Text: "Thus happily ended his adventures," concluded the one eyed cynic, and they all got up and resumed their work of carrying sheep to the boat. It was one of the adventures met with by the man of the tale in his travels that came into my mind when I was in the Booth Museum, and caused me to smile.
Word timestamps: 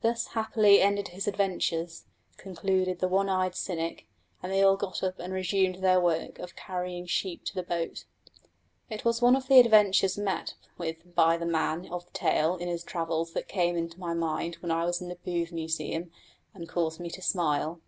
"Thus 0.00 0.28
happily 0.28 0.80
ended 0.80 1.08
his 1.08 1.26
adventures," 1.26 2.04
concluded 2.36 3.00
the 3.00 3.08
one 3.08 3.28
eyed 3.28 3.56
cynic, 3.56 4.06
and 4.40 4.52
they 4.52 4.62
all 4.62 4.76
got 4.76 5.02
up 5.02 5.18
and 5.18 5.32
resumed 5.32 5.82
their 5.82 6.00
work 6.00 6.38
of 6.38 6.54
carrying 6.54 7.06
sheep 7.06 7.44
to 7.46 7.54
the 7.56 7.64
boat. 7.64 8.04
It 8.88 9.04
was 9.04 9.20
one 9.20 9.34
of 9.34 9.48
the 9.48 9.58
adventures 9.58 10.16
met 10.16 10.54
with 10.78 11.16
by 11.16 11.36
the 11.36 11.46
man 11.46 11.88
of 11.88 12.04
the 12.06 12.12
tale 12.12 12.54
in 12.58 12.68
his 12.68 12.84
travels 12.84 13.32
that 13.32 13.48
came 13.48 13.76
into 13.76 13.98
my 13.98 14.14
mind 14.14 14.58
when 14.60 14.70
I 14.70 14.84
was 14.84 15.00
in 15.00 15.08
the 15.08 15.16
Booth 15.16 15.50
Museum, 15.50 16.12
and 16.54 16.68
caused 16.68 17.00
me 17.00 17.10
to 17.10 17.20
smile. 17.20 17.80